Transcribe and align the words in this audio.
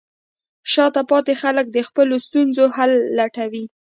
شاته 0.71 1.01
پاتې 1.11 1.33
خلک 1.41 1.65
د 1.71 1.77
خپلو 1.87 2.15
ستونزو 2.27 2.65
حل 2.75 2.91
لټوي. 3.17 3.63